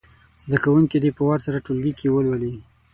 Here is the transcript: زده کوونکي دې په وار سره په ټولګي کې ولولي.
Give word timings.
زده 0.43 0.57
کوونکي 0.63 0.97
دې 1.03 1.11
په 1.17 1.21
وار 1.27 1.39
سره 1.45 1.57
په 1.59 1.63
ټولګي 1.65 1.93
کې 1.99 2.07
ولولي. 2.13 2.53